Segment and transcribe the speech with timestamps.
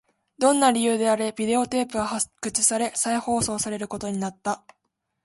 [0.39, 4.65] どんな理由であれ、ビデオテープは発掘され、再放送されることになった